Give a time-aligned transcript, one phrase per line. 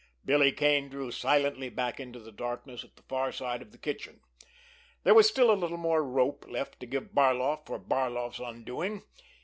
[0.25, 4.19] Billy Kane drew silently back into the darkness at the far side of the kitchen.
[5.03, 9.03] There was still a little more rope left to give Barloff for Barloff's undoing!